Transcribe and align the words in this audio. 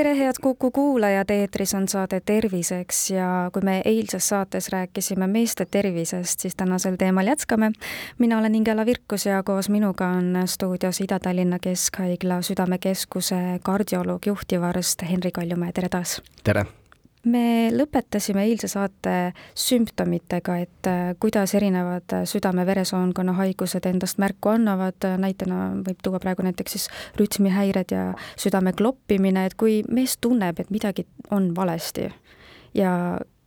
tere, 0.00 0.18
head 0.18 0.34
Kuku 0.42 0.70
kuulajad, 0.70 1.30
eetris 1.30 1.74
on 1.74 1.88
saade 1.88 2.20
Terviseks 2.24 3.10
ja 3.10 3.50
kui 3.52 3.62
me 3.62 3.82
eilses 3.84 4.28
saates 4.28 4.68
rääkisime 4.72 5.26
meeste 5.26 5.66
tervisest, 5.70 6.40
siis 6.40 6.56
tänasel 6.56 6.96
teemal 6.96 7.26
jätkame. 7.26 7.72
mina 8.18 8.38
olen 8.38 8.54
Ingela 8.54 8.86
Virkus 8.86 9.26
ja 9.26 9.42
koos 9.42 9.68
minuga 9.68 10.08
on 10.08 10.42
stuudios 10.46 11.00
Ida-Tallinna 11.00 11.58
Keskhaigla 11.58 12.42
südamekeskuse 12.42 13.60
kardioloog, 13.62 14.26
juhtivarst 14.26 15.02
Henri 15.10 15.30
Kaljumäe, 15.32 15.72
tere 15.72 15.88
taas! 15.88 16.22
tere! 16.44 16.79
Me 17.28 17.68
lõpetasime 17.74 18.44
eilse 18.48 18.68
saate 18.70 19.32
sümptomitega, 19.58 20.56
et 20.64 20.88
äh, 20.88 21.00
kuidas 21.20 21.54
erinevad 21.58 22.14
äh, 22.16 22.24
südame-veresoonkonna 22.28 23.34
haigused 23.36 23.86
endast 23.90 24.20
märku 24.22 24.54
annavad, 24.54 25.08
näitena 25.20 25.60
võib 25.84 26.00
tuua 26.04 26.20
praegu 26.22 26.46
näiteks 26.46 26.76
siis 26.76 26.88
rütmihäired 27.20 27.92
ja 27.92 28.06
südame 28.40 28.72
kloppimine, 28.76 29.44
et 29.46 29.58
kui 29.60 29.80
mees 29.90 30.16
tunneb, 30.20 30.60
et 30.60 30.72
midagi 30.72 31.06
on 31.30 31.52
valesti 31.56 32.08
ja 32.74 32.94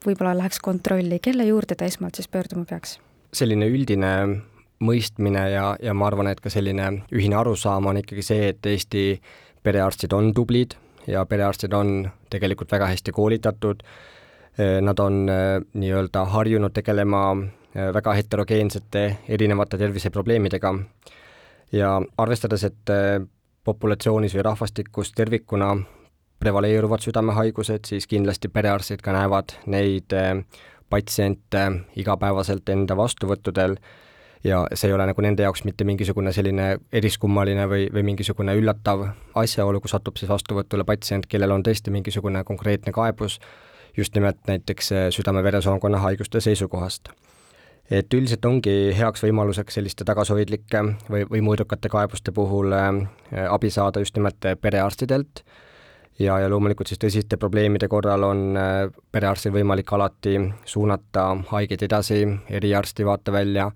võib-olla 0.05 0.35
läheks 0.37 0.59
kontrolli, 0.63 1.19
kelle 1.23 1.47
juurde 1.47 1.77
ta 1.79 1.87
esmalt 1.89 2.19
siis 2.19 2.27
pöörduma 2.27 2.67
peaks? 2.69 2.99
selline 3.33 3.65
üldine 3.65 4.09
mõistmine 4.83 5.47
ja, 5.49 5.71
ja 5.81 5.93
ma 5.97 6.05
arvan, 6.11 6.29
et 6.29 6.41
ka 6.43 6.51
selline 6.53 6.91
ühine 7.15 7.39
arusaam 7.39 7.87
on 7.89 7.97
ikkagi 8.03 8.25
see, 8.25 8.51
et 8.51 8.65
Eesti 8.69 9.05
perearstid 9.65 10.13
on 10.13 10.33
tublid 10.35 10.75
ja 11.07 11.25
perearstid 11.25 11.73
on 11.73 12.09
tegelikult 12.29 12.71
väga 12.71 12.87
hästi 12.91 13.11
koolitatud, 13.11 13.83
nad 14.81 14.99
on 14.99 15.29
äh, 15.29 15.61
nii-öelda 15.73 16.25
harjunud 16.29 16.73
tegelema 16.73 17.31
äh, 17.31 17.93
väga 17.93 18.13
heterogeensete 18.13 19.17
erinevate 19.27 19.77
terviseprobleemidega. 19.77 20.73
Ja 21.71 22.01
arvestades, 22.17 22.63
et 22.63 22.89
äh, 22.93 23.25
populatsioonis 23.63 24.35
või 24.37 24.45
rahvastikus 24.45 25.11
tervikuna 25.17 25.71
prevaleeruvad 26.39 27.01
südamehaigused, 27.01 27.87
siis 27.87 28.07
kindlasti 28.07 28.51
perearstid 28.53 29.01
ka 29.01 29.13
näevad 29.15 29.55
neid 29.65 30.13
patsiente 30.89 31.61
igapäevaselt 31.95 32.69
enda 32.69 32.97
vastuvõttudel 32.99 33.77
ja 34.43 34.63
see 34.73 34.89
ei 34.89 34.93
ole 34.93 35.05
nagu 35.07 35.23
nende 35.23 35.45
jaoks 35.45 35.63
mitte 35.67 35.85
mingisugune 35.87 36.33
selline 36.35 36.77
eriskummaline 36.91 37.67
või, 37.71 37.87
või 37.93 38.03
mingisugune 38.11 38.55
üllatav 38.59 39.05
asjaolu, 39.39 39.81
kui 39.81 39.91
satub 39.91 40.19
siis 40.19 40.31
vastuvõtule 40.31 40.85
patsient, 40.87 41.27
kellel 41.31 41.55
on 41.55 41.63
tõesti 41.63 41.93
mingisugune 41.95 42.43
konkreetne 42.47 42.91
kaebus, 42.95 43.39
just 43.97 44.15
nimelt 44.15 44.41
näiteks 44.47 44.91
eh, 44.91 45.09
südame-veresoonkonna 45.15 46.01
haiguste 46.03 46.41
seisukohast. 46.41 47.09
et 47.91 48.13
üldiselt 48.13 48.45
ongi 48.45 48.93
heaks 48.97 49.23
võimaluseks 49.23 49.75
selliste 49.75 50.05
tagasihoidlike 50.07 50.81
või, 51.11 51.25
või 51.29 51.41
mõõdukate 51.43 51.89
kaebuste 51.91 52.31
puhul 52.31 52.71
äh, 52.73 53.03
abi 53.49 53.69
saada 53.69 53.99
just 53.99 54.15
nimelt 54.15 54.39
perearstidelt 54.61 55.43
ja, 56.19 56.39
ja 56.39 56.49
loomulikult 56.49 56.87
siis 56.87 56.99
tõsiste 56.99 57.37
probleemide 57.37 57.87
korral 57.87 58.23
on 58.23 58.57
äh, 58.57 58.87
perearstil 59.11 59.51
võimalik 59.51 59.91
alati 59.93 60.39
suunata 60.65 61.29
haigeid 61.51 61.83
edasi 61.87 62.23
eriarsti 62.49 63.05
vaatevälja 63.05 63.69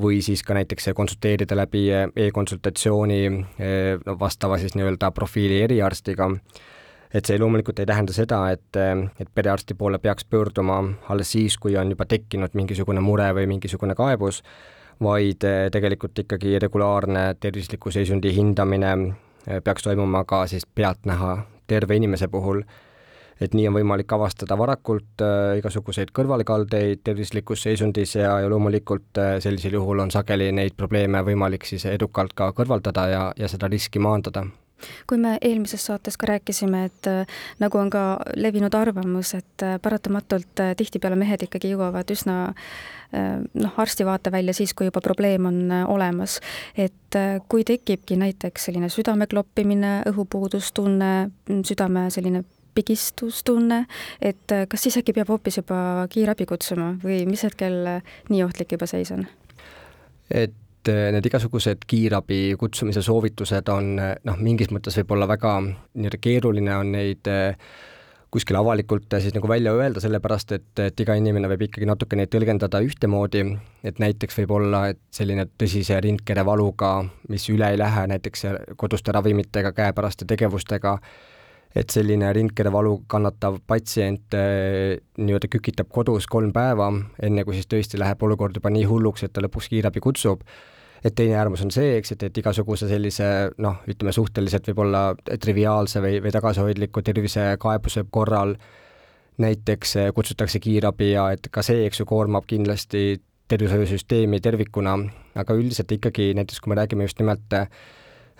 või 0.00 0.22
siis 0.22 0.42
ka 0.42 0.54
näiteks 0.54 0.90
konsulteerida 0.94 1.56
läbi 1.56 1.88
e-konsultatsiooni 2.16 3.20
no 4.06 4.18
vastava 4.20 4.58
siis 4.58 4.74
nii-öelda 4.78 5.10
profiili 5.10 5.62
eriarstiga. 5.62 6.30
et 7.14 7.24
see 7.24 7.38
loomulikult 7.38 7.78
ei 7.78 7.86
tähenda 7.86 8.12
seda, 8.12 8.50
et, 8.52 8.76
et 9.20 9.28
perearsti 9.34 9.74
poole 9.74 9.98
peaks 9.98 10.24
pöörduma 10.24 10.82
alles 11.08 11.32
siis, 11.32 11.56
kui 11.58 11.76
on 11.76 11.90
juba 11.90 12.04
tekkinud 12.04 12.52
mingisugune 12.52 13.00
mure 13.00 13.30
või 13.34 13.46
mingisugune 13.46 13.94
kaebus, 13.94 14.42
vaid 15.02 15.46
tegelikult 15.72 16.18
ikkagi 16.18 16.58
regulaarne 16.58 17.34
tervisliku 17.40 17.90
seisundi 17.90 18.34
hindamine 18.36 18.92
peaks 19.64 19.82
toimuma 19.82 20.24
ka 20.24 20.46
siis 20.46 20.66
pealtnäha 20.66 21.38
terve 21.66 21.96
inimese 21.96 22.28
puhul 22.28 22.62
et 23.40 23.54
nii 23.54 23.68
on 23.70 23.78
võimalik 23.78 24.12
avastada 24.14 24.58
varakult 24.58 25.22
äh, 25.24 25.58
igasuguseid 25.60 26.12
kõrvalkaldeid 26.16 27.04
tervislikus 27.06 27.64
seisundis 27.66 28.16
ja, 28.18 28.38
ja 28.42 28.50
loomulikult 28.50 29.20
äh, 29.20 29.36
sellisel 29.42 29.78
juhul 29.78 30.04
on 30.04 30.14
sageli 30.14 30.50
neid 30.54 30.76
probleeme 30.78 31.22
võimalik 31.26 31.66
siis 31.68 31.86
edukalt 31.90 32.34
ka 32.38 32.52
kõrvaldada 32.56 33.06
ja, 33.12 33.22
ja 33.38 33.50
seda 33.50 33.70
riski 33.70 34.02
maandada 34.02 34.46
kui 35.10 35.18
me 35.18 35.32
eelmises 35.42 35.82
saates 35.88 36.14
ka 36.14 36.28
rääkisime, 36.30 36.84
et 36.86 37.08
äh, 37.10 37.38
nagu 37.58 37.80
on 37.80 37.88
ka 37.90 38.04
levinud 38.38 38.74
arvamus, 38.78 39.32
et 39.34 39.64
paratamatult 39.82 40.62
tihtipeale 40.78 41.18
mehed 41.18 41.42
ikkagi 41.48 41.72
jõuavad 41.72 42.14
üsna 42.14 42.36
noh, 43.08 43.72
arsti 43.80 44.04
vaatevälja 44.04 44.52
siis, 44.52 44.74
kui 44.76 44.86
juba 44.86 45.00
probleem 45.00 45.48
on 45.48 45.72
olemas. 45.88 46.38
et 46.76 47.16
kui 47.48 47.64
tekibki 47.64 48.18
näiteks 48.20 48.68
selline 48.68 48.90
südame 48.92 49.26
kloppimine, 49.26 50.02
õhupuudustunne, 50.12 51.30
südame 51.64 52.04
selline 52.12 52.44
pigistustunne, 52.74 53.84
et 54.22 54.54
äh, 54.54 54.66
kas 54.68 54.86
siis 54.86 54.98
äkki 55.00 55.14
peab 55.16 55.32
hoopis 55.32 55.60
juba 55.60 56.06
kiirabi 56.10 56.46
kutsuma 56.48 56.92
või 57.02 57.24
mis 57.28 57.44
hetkel 57.46 57.80
äh, 57.96 58.16
nii 58.30 58.44
ohtlik 58.46 58.76
juba 58.76 58.88
seis 58.90 59.12
on? 59.14 59.26
et 60.30 60.90
äh, 60.92 61.10
need 61.14 61.26
igasugused 61.26 61.86
kiirabi 61.88 62.56
kutsumise 62.60 63.02
soovitused 63.02 63.70
on 63.74 63.94
noh, 63.98 64.40
mingis 64.40 64.72
mõttes 64.74 64.98
võib-olla 65.00 65.28
väga 65.30 65.58
nii-öelda 65.66 66.20
keeruline 66.22 66.76
on 66.76 66.92
neid 66.96 67.32
kuskil 68.30 68.58
avalikult 68.60 69.14
siis 69.20 69.32
nagu 69.34 69.48
välja 69.48 69.72
öelda, 69.72 70.00
sellepärast 70.04 70.52
et, 70.52 70.72
et 70.84 71.00
iga 71.00 71.16
inimene 71.16 71.48
võib 71.48 71.64
ikkagi 71.68 71.88
natuke 71.88 72.16
neid 72.18 72.28
tõlgendada 72.32 72.80
ühtemoodi, 72.84 73.44
et 73.88 74.02
näiteks 74.02 74.36
võib 74.42 74.52
olla, 74.58 74.82
et 74.92 75.00
selline 75.14 75.46
tõsise 75.58 75.96
rindkere 76.04 76.44
valuga, 76.44 76.92
mis 77.32 77.48
üle 77.48 77.72
ei 77.72 77.80
lähe 77.80 78.04
näiteks 78.12 78.44
koduste 78.76 79.16
ravimitega, 79.16 79.72
käepäraste 79.72 80.28
tegevustega, 80.28 80.98
et 81.76 81.92
selline 81.92 82.30
rindkerevalu 82.32 82.94
kannatav 83.10 83.58
patsient 83.68 84.34
eh, 84.36 84.96
nii-öelda 85.20 85.50
kükitab 85.52 85.90
kodus 85.92 86.26
kolm 86.30 86.52
päeva, 86.54 86.88
enne 87.22 87.44
kui 87.44 87.58
siis 87.58 87.68
tõesti 87.68 88.00
läheb 88.00 88.22
olukord 88.24 88.56
juba 88.56 88.72
nii 88.72 88.86
hulluks, 88.88 89.26
et 89.26 89.34
ta 89.34 89.44
lõpuks 89.44 89.68
kiirabi 89.72 90.02
kutsub, 90.04 90.42
et 91.04 91.14
teine 91.14 91.36
äärmus 91.38 91.62
on 91.66 91.70
see, 91.74 91.98
eks, 91.98 92.16
et, 92.16 92.24
et 92.30 92.40
igasuguse 92.40 92.88
sellise 92.90 93.28
noh, 93.62 93.78
ütleme 93.90 94.14
suhteliselt 94.16 94.70
võib-olla 94.70 95.12
triviaalse 95.28 96.02
või, 96.02 96.18
või 96.24 96.34
tagasihoidliku 96.34 97.04
tervisekaebuse 97.06 98.08
korral 98.10 98.56
näiteks 99.38 99.96
eh, 100.00 100.10
kutsutakse 100.16 100.60
kiirabi 100.64 101.12
ja 101.12 101.28
et 101.36 101.52
ka 101.52 101.62
see, 101.62 101.84
eks 101.86 102.02
ju, 102.02 102.08
koormab 102.08 102.48
kindlasti 102.48 103.20
tervishoiusüsteemi 103.48 104.40
tervikuna, 104.44 104.98
aga 105.38 105.56
üldiselt 105.56 105.92
ikkagi 105.94 106.32
näiteks 106.36 106.60
kui 106.60 106.72
me 106.72 106.76
räägime 106.80 107.06
just 107.06 107.20
nimelt 107.20 107.54
äh, 107.56 107.68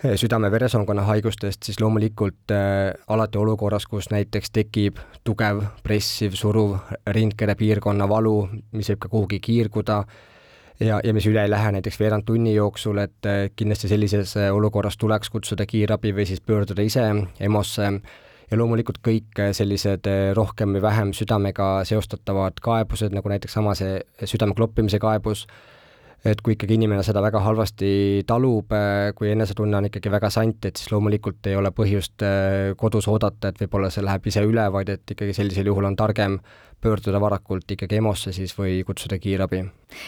südame-veresoonkonna 0.03 1.03
haigustest, 1.03 1.63
siis 1.63 1.79
loomulikult 1.81 2.51
äh, 2.51 2.93
alati 3.07 3.37
olukorras, 3.37 3.85
kus 3.87 4.09
näiteks 4.13 4.51
tekib 4.55 4.99
tugev, 5.27 5.61
pressiv, 5.83 6.37
suruv 6.39 6.77
rindkere 7.07 7.55
piirkonna 7.59 8.07
valu, 8.09 8.47
mis 8.71 8.89
võib 8.93 9.01
ka 9.03 9.11
kuhugi 9.11 9.41
kiirguda 9.43 9.99
ja, 10.79 11.01
ja 11.03 11.13
mis 11.13 11.27
üle 11.27 11.43
ei 11.43 11.51
lähe 11.51 11.73
näiteks 11.75 11.99
veerand 11.99 12.27
tunni 12.29 12.53
jooksul, 12.55 13.01
et 13.03 13.27
äh, 13.27 13.49
kindlasti 13.55 13.91
sellises 13.91 14.37
äh, 14.39 14.53
olukorras 14.55 14.97
tuleks 14.97 15.29
kutsuda 15.33 15.67
kiirabi 15.67 16.13
või 16.15 16.27
siis 16.29 16.41
pöörduda 16.41 16.85
ise 16.85 17.05
EMO-sse. 17.39 17.91
Ja 18.49 18.57
loomulikult 18.57 18.97
kõik 19.05 19.37
sellised 19.53 20.07
rohkem 20.33 20.71
või 20.73 20.81
vähem 20.81 21.11
südamega 21.13 21.83
seostatavad 21.85 22.57
kaebused, 22.65 23.13
nagu 23.13 23.29
näiteks 23.29 23.53
sama 23.53 23.75
see 23.77 23.99
südame 24.25 24.55
kloppimise 24.57 24.97
kaebus, 24.97 25.43
et 26.25 26.41
kui 26.43 26.55
ikkagi 26.55 26.75
inimene 26.75 27.03
seda 27.05 27.21
väga 27.23 27.39
halvasti 27.45 27.91
talub, 28.27 28.73
äh, 28.75 29.11
kui 29.15 29.31
enesetunne 29.31 29.77
on 29.79 29.87
ikkagi 29.87 30.11
väga 30.11 30.31
sant, 30.33 30.65
et 30.67 30.79
siis 30.79 30.91
loomulikult 30.91 31.47
ei 31.47 31.55
ole 31.55 31.71
põhjust 31.75 32.25
äh, 32.27 32.71
kodus 32.79 33.07
oodata, 33.11 33.51
et 33.53 33.61
võib-olla 33.63 33.91
see 33.93 34.03
läheb 34.03 34.27
ise 34.27 34.43
üle, 34.47 34.65
vaid 34.73 34.91
et 34.95 35.15
ikkagi 35.15 35.35
sellisel 35.37 35.71
juhul 35.71 35.87
on 35.87 35.95
targem 35.99 36.39
pöörduda 36.81 37.19
varakult 37.21 37.71
ikkagi 37.71 37.99
EMO-sse 37.99 38.31
siis 38.35 38.53
või 38.57 38.79
kutsuda 38.87 39.19
kiirabi. 39.19 39.63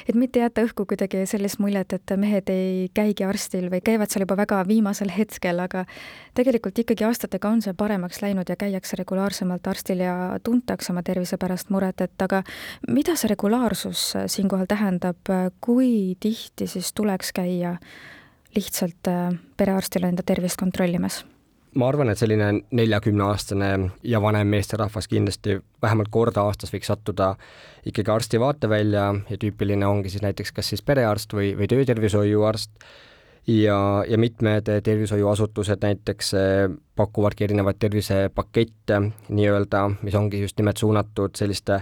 et 0.09 0.15
mitte 0.15 0.39
jätta 0.39 0.63
õhku 0.65 0.85
kuidagi 0.87 1.25
sellist 1.25 1.59
muljet, 1.59 1.93
et 1.93 2.13
mehed 2.17 2.49
ei 2.49 2.89
käigi 2.93 3.25
arstil 3.27 3.69
või 3.73 3.81
käivad 3.83 4.11
seal 4.11 4.25
juba 4.25 4.37
väga 4.39 4.61
viimasel 4.67 5.11
hetkel, 5.11 5.59
aga 5.59 5.85
tegelikult 6.37 6.79
ikkagi 6.79 7.07
aastatega 7.07 7.49
on 7.49 7.61
see 7.61 7.73
paremaks 7.73 8.21
läinud 8.21 8.49
ja 8.49 8.55
käiakse 8.55 8.99
regulaarsemalt 9.01 9.67
arstil 9.67 10.05
ja 10.05 10.15
tuntakse 10.43 10.93
oma 10.93 11.03
tervise 11.03 11.37
pärast 11.37 11.69
muret, 11.69 12.01
et 12.01 12.21
aga 12.21 12.43
mida 12.87 13.15
see 13.15 13.33
regulaarsus 13.33 14.05
siinkohal 14.27 14.69
tähendab, 14.69 15.35
kui 15.61 16.15
tihti 16.19 16.67
siis 16.67 16.93
tuleks 16.93 17.33
käia 17.35 17.77
lihtsalt 18.55 19.07
äh, 19.07 19.29
perearstil 19.57 20.07
enda 20.07 20.23
tervist 20.25 20.59
kontrollimas? 20.59 21.23
Ma 21.75 21.87
arvan, 21.87 22.09
et 22.11 22.19
selline 22.19 22.49
neljakümneaastane 22.75 23.69
ja 24.03 24.21
vanem 24.21 24.47
meesterahvas 24.51 25.07
kindlasti 25.07 25.59
vähemalt 25.81 26.11
kord 26.11 26.37
aastas 26.37 26.73
võiks 26.73 26.89
sattuda 26.91 27.35
ikkagi 27.87 28.11
arsti 28.11 28.39
vaatevälja 28.39 29.05
ja 29.29 29.39
tüüpiline 29.39 29.87
ongi 29.87 30.11
siis 30.11 30.23
näiteks 30.25 30.51
kas 30.51 30.71
siis 30.73 30.83
perearst 30.83 31.33
või, 31.33 31.53
või 31.57 31.69
töötervishoiuarst. 31.71 32.71
Ja, 33.49 34.03
ja 34.05 34.17
mitmed 34.21 34.67
tervishoiuasutused 34.83 35.81
näiteks 35.81 36.27
pakuvadki 36.95 37.47
erinevaid 37.47 37.79
tervisepakette 37.81 38.99
nii-öelda, 39.33 39.87
mis 40.05 40.15
ongi 40.15 40.43
just 40.43 40.59
nimelt 40.61 40.77
suunatud 40.77 41.33
selliste 41.35 41.79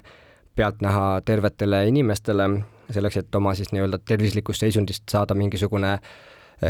pealtnäha 0.55 1.21
tervetele 1.25 1.81
inimestele, 1.91 2.47
selleks, 2.89 3.19
et 3.19 3.35
oma 3.35 3.51
siis 3.59 3.73
nii-öelda 3.75 3.99
tervislikust 4.07 4.63
seisundist 4.63 5.03
saada 5.11 5.35
mingisugune 5.35 5.97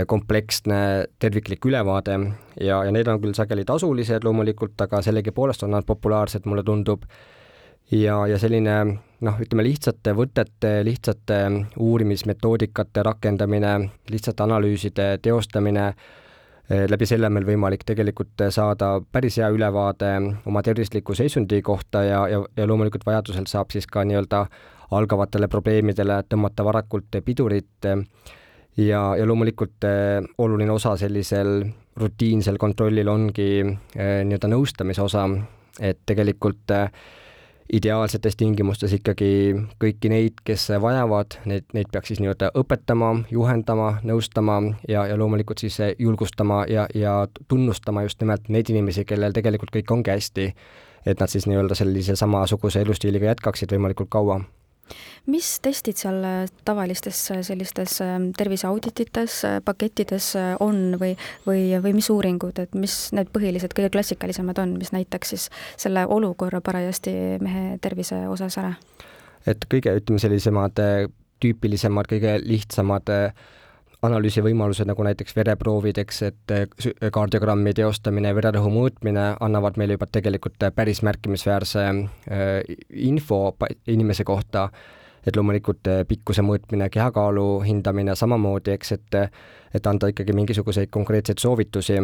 kompleksne 0.08 1.08
terviklik 1.20 1.66
ülevaade. 1.66 2.20
Ja, 2.62 2.84
ja 2.86 2.92
need 2.92 3.08
on 3.08 3.22
küll 3.24 3.34
sageli 3.34 3.66
tasulised 3.66 4.24
loomulikult, 4.24 4.78
aga 4.82 5.02
sellegipoolest 5.02 5.64
on 5.66 5.74
nad 5.74 5.88
populaarsed, 5.88 6.46
mulle 6.46 6.64
tundub. 6.64 7.06
Ja, 7.92 8.28
ja 8.30 8.38
selline 8.38 8.76
noh, 9.26 9.42
ütleme 9.42 9.66
lihtsate 9.66 10.14
võtete, 10.14 10.80
lihtsate 10.86 11.40
uurimismetoodikate 11.82 13.04
rakendamine, 13.04 13.74
lihtsate 14.14 14.46
analüüside 14.46 15.08
teostamine, 15.26 15.88
eh, 16.70 16.86
läbi 16.90 17.08
selle 17.10 17.28
on 17.28 17.34
meil 17.34 17.48
võimalik 17.50 17.84
tegelikult 17.90 18.46
saada 18.54 19.00
päris 19.12 19.40
hea 19.42 19.50
ülevaade 19.50 20.12
oma 20.46 20.62
tervisliku 20.62 21.18
seisundi 21.18 21.62
kohta 21.66 22.04
ja, 22.04 22.28
ja, 22.30 22.44
ja 22.58 22.68
loomulikult 22.70 23.08
vajadusel 23.10 23.50
saab 23.50 23.74
siis 23.74 23.88
ka 23.88 24.06
nii-öelda 24.06 24.46
algavatele 24.92 25.48
probleemidele 25.48 26.24
tõmmata 26.30 26.66
varakult 26.66 27.18
pidurit 27.26 27.90
ja, 28.80 29.04
ja 29.20 29.28
loomulikult 29.28 29.88
eh, 29.88 30.24
oluline 30.38 30.72
osa 30.72 30.96
sellisel 30.98 31.64
rutiinsel 32.00 32.58
kontrollil 32.58 33.08
ongi 33.12 33.50
eh, 33.60 34.20
nii-öelda 34.26 34.52
nõustamise 34.52 35.04
osa, 35.04 35.28
et 35.84 36.00
tegelikult 36.08 36.72
äh, 36.76 36.92
ideaalsetes 37.74 38.38
tingimustes 38.40 38.94
ikkagi 38.98 39.32
kõiki 39.82 40.10
neid, 40.12 40.42
kes 40.46 40.70
vajavad, 40.82 41.38
neid, 41.50 41.68
neid 41.78 41.90
peaks 41.94 42.12
siis 42.12 42.22
nii-öelda 42.24 42.52
õpetama, 42.58 43.12
juhendama, 43.32 43.92
nõustama 44.06 44.60
ja, 44.90 45.06
ja 45.10 45.18
loomulikult 45.20 45.62
siis 45.62 45.78
julgustama 46.00 46.64
ja, 46.70 46.88
ja 46.96 47.16
tunnustama 47.48 48.04
just 48.08 48.22
nimelt 48.24 48.50
neid 48.50 48.70
inimesi, 48.74 49.06
kellel 49.06 49.36
tegelikult 49.36 49.74
kõik 49.76 49.94
ongi 49.94 50.14
hästi, 50.16 50.48
et 51.06 51.22
nad 51.22 51.32
siis 51.32 51.46
nii-öelda 51.50 51.78
sellise 51.78 52.18
samasuguse 52.20 52.82
elustiiliga 52.86 53.34
jätkaksid 53.34 53.76
võimalikult 53.76 54.10
kaua 54.18 54.42
mis 55.30 55.50
testid 55.64 56.00
seal 56.00 56.24
äh, 56.26 56.50
tavalistes 56.66 57.20
äh, 57.34 57.42
sellistes 57.46 58.00
ähm, 58.02 58.30
terviseauditites, 58.38 59.38
äh, 59.48 59.60
pakettides 59.66 60.32
on 60.64 60.98
või, 61.02 61.14
või, 61.48 61.64
või 61.84 61.94
mis 61.98 62.10
uuringud, 62.14 62.60
et 62.64 62.76
mis 62.78 62.98
need 63.16 63.32
põhilised, 63.36 63.76
kõige 63.78 63.92
klassikalisemad 63.94 64.62
on, 64.64 64.78
mis 64.80 64.94
näitaks 64.96 65.36
siis 65.36 65.48
selle 65.78 66.06
olukorra 66.08 66.62
parajasti 66.66 67.14
mehe 67.44 67.78
tervise 67.82 68.26
osas 68.32 68.60
ära? 68.62 68.74
et 69.48 69.64
kõige, 69.72 69.96
ütleme, 70.02 70.20
sellisemad 70.22 70.80
tüüpilisemad, 71.40 72.10
kõige 72.12 72.36
lihtsamad 72.44 73.08
analüüsivõimalused, 74.06 74.88
nagu 74.88 75.04
näiteks 75.04 75.36
vereproovideks, 75.36 76.22
et 76.24 76.54
kardiogrammi 77.12 77.74
teostamine, 77.76 78.32
vererõhu 78.36 78.72
mõõtmine 78.72 79.26
annavad 79.44 79.80
meile 79.80 79.98
juba 79.98 80.08
tegelikult 80.08 80.70
päris 80.76 81.04
märkimisväärse 81.04 81.84
info 83.12 83.42
inimese 83.88 84.24
kohta. 84.24 84.70
Et 85.28 85.36
loomulikult 85.36 85.88
eh, 85.92 86.06
pikkuse 86.08 86.40
mõõtmine, 86.48 86.88
kehakaalu 86.90 87.60
hindamine 87.68 88.16
samamoodi, 88.16 88.72
eks, 88.78 88.94
et 88.96 89.18
et 89.76 89.86
anda 89.86 90.08
ikkagi 90.10 90.34
mingisuguseid 90.34 90.90
konkreetseid 90.90 91.38
soovitusi, 91.38 92.00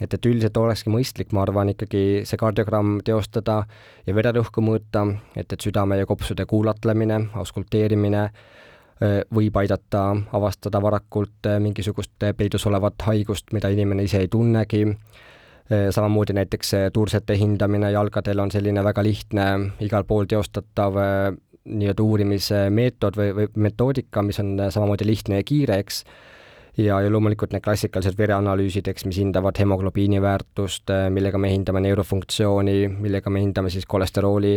et, 0.00 0.14
et 0.14 0.26
üldiselt 0.26 0.56
olekski 0.56 0.88
mõistlik, 0.88 1.34
ma 1.36 1.42
arvan, 1.42 1.68
ikkagi 1.74 2.22
see 2.24 2.38
kardiogramm 2.40 3.02
teostada 3.04 3.58
ja 4.06 4.14
vererõhku 4.16 4.64
mõõta, 4.64 5.02
et, 5.34 5.52
et 5.52 5.60
südame 5.60 5.98
ja 6.00 6.08
kopsude 6.08 6.46
kuulatlemine, 6.48 7.18
auskulteerimine 7.42 8.22
eh, 8.24 8.69
võib 9.00 9.56
aidata 9.56 10.04
avastada 10.36 10.80
varakult 10.82 11.48
eh, 11.48 11.58
mingisugust 11.62 12.26
peidus 12.36 12.66
olevat 12.68 13.00
haigust, 13.06 13.52
mida 13.56 13.70
inimene 13.72 14.04
ise 14.04 14.20
ei 14.20 14.28
tunnegi, 14.28 14.84
samamoodi 15.70 16.34
näiteks 16.34 16.72
tuursete 16.92 17.36
hindamine. 17.38 17.92
Jalgadel 17.94 18.40
on 18.42 18.50
selline 18.50 18.82
väga 18.82 19.04
lihtne, 19.06 19.44
igal 19.86 20.02
pool 20.02 20.26
teostatav 20.26 20.96
nii-öelda 21.70 22.02
uurimismeetod 22.02 23.14
või, 23.14 23.28
või 23.36 23.46
metoodika, 23.68 24.24
mis 24.26 24.40
on 24.42 24.56
samamoodi 24.66 25.06
lihtne 25.06 25.38
ja 25.38 25.46
kiire, 25.46 25.78
eks, 25.84 26.00
ja, 26.80 26.98
ja 27.04 27.12
loomulikult 27.12 27.54
need 27.54 27.62
klassikalised 27.62 28.18
vereanalüüsid, 28.18 28.90
eks, 28.90 29.06
mis 29.06 29.20
hindavad 29.22 29.62
hemoglobiini 29.62 30.18
väärtust, 30.22 30.90
millega 31.14 31.38
me 31.38 31.52
hindame 31.54 31.84
neurofunktsiooni, 31.86 32.78
millega 32.98 33.30
me 33.30 33.44
hindame 33.44 33.70
siis 33.70 33.86
kolesterooli 33.86 34.56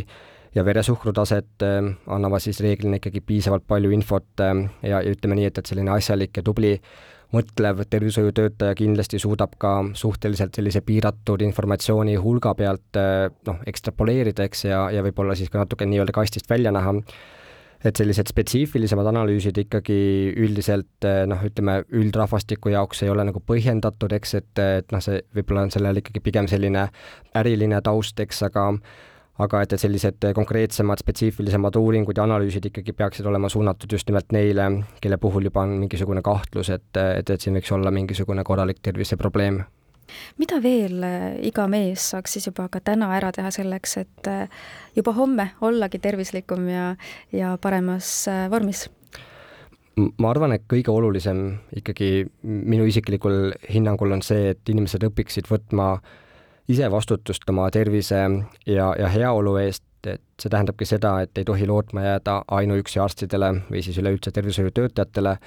ja 0.55 0.65
veresuhkru 0.65 1.13
taset, 1.13 1.65
annavad 2.07 2.43
siis 2.43 2.59
reeglina 2.61 2.99
ikkagi 2.99 3.23
piisavalt 3.25 3.65
palju 3.67 3.89
infot 3.95 4.43
ja, 4.43 4.99
ja 5.01 5.01
ütleme 5.09 5.39
nii, 5.39 5.49
et, 5.49 5.57
et 5.57 5.71
selline 5.71 5.91
asjalik 5.95 6.37
ja 6.37 6.45
tubli 6.45 6.75
mõtlev 7.33 7.83
tervishoiutöötaja 7.89 8.75
kindlasti 8.77 9.19
suudab 9.21 9.55
ka 9.61 9.73
suhteliselt 9.97 10.55
sellise 10.55 10.83
piiratud 10.85 11.41
informatsiooni 11.41 12.15
hulga 12.21 12.53
pealt 12.57 12.99
eh, 12.99 13.29
noh, 13.47 13.61
ekstrapoleerida, 13.69 14.45
eks, 14.49 14.67
ja, 14.69 14.85
ja 14.93 15.03
võib-olla 15.05 15.37
siis 15.37 15.49
ka 15.53 15.63
natuke 15.63 15.87
nii-öelda 15.89 16.13
kastist 16.15 16.49
välja 16.49 16.71
näha, 16.75 16.93
et 17.83 17.99
sellised 17.99 18.29
spetsiifilisemad 18.31 19.09
analüüsid 19.11 19.57
ikkagi 19.65 19.97
üldiselt 20.39 21.07
noh, 21.27 21.41
ütleme 21.43 21.81
üldrahvastiku 21.91 22.71
jaoks 22.71 23.03
ei 23.03 23.11
ole 23.11 23.25
nagu 23.27 23.41
põhjendatud, 23.43 24.13
eks, 24.19 24.37
et, 24.39 24.53
et 24.61 24.93
noh, 24.93 25.01
see 25.03 25.23
võib-olla 25.35 25.65
on 25.67 25.73
sellel 25.73 25.99
ikkagi 26.03 26.21
pigem 26.23 26.47
selline 26.51 26.85
äriline 27.41 27.81
taust, 27.83 28.21
eks, 28.23 28.45
aga 28.47 28.69
aga 29.41 29.63
et, 29.65 29.73
et 29.73 29.81
sellised 29.81 30.25
konkreetsemad, 30.37 31.01
spetsiifilisemad 31.01 31.77
uuringud 31.79 32.17
ja 32.17 32.25
analüüsid 32.27 32.67
ikkagi 32.69 32.93
peaksid 32.97 33.25
olema 33.25 33.49
suunatud 33.49 33.91
just 33.91 34.09
nimelt 34.09 34.33
neile, 34.35 34.67
kelle 35.01 35.17
puhul 35.17 35.49
juba 35.49 35.63
on 35.65 35.77
mingisugune 35.81 36.21
kahtlus, 36.25 36.69
et, 36.73 36.89
et, 37.01 37.29
et 37.29 37.41
siin 37.41 37.57
võiks 37.57 37.73
olla 37.73 37.91
mingisugune 37.93 38.45
korralik 38.45 38.83
terviseprobleem. 38.85 39.63
mida 40.37 40.59
veel 40.61 41.03
äh, 41.07 41.29
iga 41.47 41.65
mees 41.67 42.09
saaks 42.11 42.35
siis 42.35 42.47
juba 42.51 42.67
ka 42.69 42.79
täna 42.83 43.09
ära 43.17 43.31
teha 43.33 43.49
selleks, 43.51 43.97
et 43.97 44.27
äh, 44.29 44.49
juba 44.95 45.13
homme 45.17 45.51
ollagi 45.61 45.99
tervislikum 45.99 46.67
ja, 46.69 46.95
ja 47.31 47.57
paremas 47.57 48.27
äh, 48.27 48.49
vormis? 48.51 48.89
ma 49.97 50.29
arvan, 50.29 50.53
et 50.53 50.63
kõige 50.69 50.89
olulisem 50.89 51.59
ikkagi 51.77 52.25
minu 52.43 52.85
isiklikul 52.89 53.53
hinnangul 53.69 54.13
on 54.13 54.21
see, 54.25 54.51
et 54.53 54.69
inimesed 54.69 55.05
õpiksid 55.09 55.49
võtma 55.49 55.95
äh, 55.95 56.19
ise 56.69 56.91
vastutust 56.91 57.49
oma 57.49 57.69
tervise 57.71 58.21
ja, 58.65 58.93
ja 58.99 59.07
heaolu 59.11 59.55
eest, 59.63 59.83
et 60.07 60.21
see 60.41 60.51
tähendabki 60.51 60.85
seda, 60.87 61.17
et 61.23 61.37
ei 61.37 61.45
tohi 61.47 61.67
lootma 61.67 62.03
jääda 62.03 62.41
ainuüksi 62.51 62.99
arstidele 62.99 63.53
või 63.69 63.83
siis 63.83 63.97
üleüldse 64.01 64.31
tervishoiutöötajatele, 64.35 65.37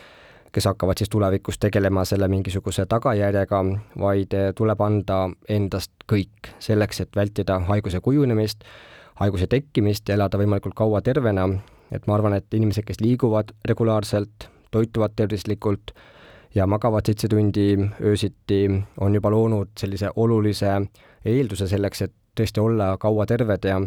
kes 0.53 0.69
hakkavad 0.71 0.99
siis 0.99 1.13
tulevikus 1.13 1.59
tegelema 1.61 2.05
selle 2.09 2.29
mingisuguse 2.33 2.87
tagajärjega, 2.89 3.63
vaid 4.01 4.37
tuleb 4.57 4.81
anda 4.81 5.27
endast 5.53 5.93
kõik 6.09 6.53
selleks, 6.59 7.01
et 7.05 7.17
vältida 7.17 7.59
haiguse 7.69 8.01
kujunemist, 8.01 8.65
haiguse 9.21 9.49
tekkimist 9.53 10.09
ja 10.09 10.17
elada 10.17 10.41
võimalikult 10.41 10.77
kaua 10.77 11.03
tervena, 11.05 11.49
et 11.93 12.07
ma 12.07 12.17
arvan, 12.17 12.37
et 12.37 12.55
inimesed, 12.55 12.85
kes 12.89 13.01
liiguvad 13.05 13.53
regulaarselt, 13.69 14.49
toituvad 14.73 15.17
tervislikult, 15.17 15.93
ja 16.57 16.67
magavad 16.67 17.05
seitse 17.07 17.29
tundi 17.29 17.75
öösiti, 18.01 18.65
on 19.01 19.15
juba 19.15 19.31
loonud 19.31 19.75
sellise 19.79 20.11
olulise 20.17 20.73
eelduse 21.25 21.69
selleks, 21.69 22.07
et 22.07 22.15
tõesti 22.37 22.63
olla 22.63 22.95
kaua 23.01 23.27
terved 23.29 23.69
ja 23.69 23.81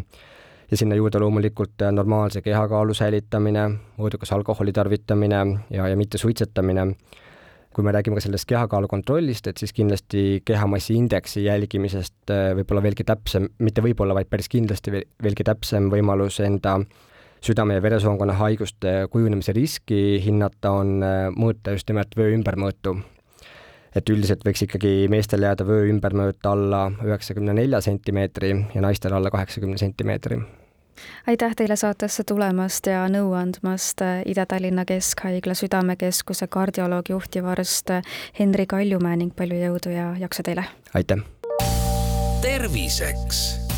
ja 0.70 0.76
sinna 0.78 0.94
juurde 0.94 1.18
loomulikult 1.18 1.82
normaalse 1.90 2.42
kehakaalu 2.46 2.94
säilitamine, 2.94 3.64
mõõdukas 3.98 4.30
alkoholi 4.36 4.70
tarvitamine 4.72 5.40
ja, 5.70 5.88
ja 5.88 5.96
mitte 5.98 6.18
suitsetamine. 6.18 6.94
kui 7.74 7.84
me 7.86 7.92
räägime 7.92 8.16
ka 8.18 8.20
sellest 8.20 8.48
kehakaalu 8.50 8.88
kontrollist, 8.90 9.46
et 9.46 9.58
siis 9.58 9.72
kindlasti 9.72 10.42
kehamassi 10.44 10.94
indeksi 10.94 11.44
jälgimisest 11.44 12.32
võib-olla 12.58 12.82
veelgi 12.82 13.04
täpsem, 13.06 13.46
mitte 13.58 13.82
võib-olla, 13.82 14.14
vaid 14.14 14.26
päris 14.26 14.48
kindlasti 14.48 14.90
veelgi 15.22 15.46
täpsem 15.46 15.86
võimalus 15.90 16.40
enda 16.40 16.80
südame- 17.44 17.74
ja 17.74 17.82
veresoonkonna 17.82 18.32
haiguste 18.40 19.06
kujunemise 19.10 19.52
riski 19.52 20.20
hinnata, 20.24 20.70
on 20.70 21.02
äh, 21.02 21.26
mõõta 21.34 21.76
just 21.76 21.88
nimelt 21.88 22.16
vöö 22.16 22.36
ümbermõõtu. 22.36 23.00
et 23.94 24.10
üldiselt 24.10 24.44
võiks 24.46 24.62
ikkagi 24.62 25.08
meestel 25.10 25.42
jääda 25.42 25.66
vöö 25.66 25.88
ümbermõõt 25.90 26.46
alla 26.46 26.92
üheksakümne 27.02 27.52
nelja 27.52 27.80
sentimeetri 27.80 28.52
ja 28.74 28.80
naistel 28.80 29.12
alla 29.12 29.30
kaheksakümne 29.30 29.78
sentimeetri 29.78 30.38
aitäh 31.26 31.56
teile 31.56 31.76
saatesse 31.76 32.24
tulemast 32.24 32.86
ja 32.86 33.06
nõu 33.08 33.32
andmast, 33.36 34.02
äh, 34.02 34.22
Ida-Tallinna 34.26 34.84
Keskhaigla 34.84 35.54
Südamekeskuse 35.54 36.46
kardioloog, 36.46 37.08
juhtivarst 37.08 37.90
äh, 37.90 38.02
Henri 38.38 38.66
Kaljumäe 38.66 39.16
ning 39.16 39.34
palju 39.36 39.58
jõudu 39.64 39.94
ja 39.94 40.12
jaksu 40.18 40.42
teile! 40.46 40.64
aitäh! 40.94 41.24
terviseks 42.42 43.59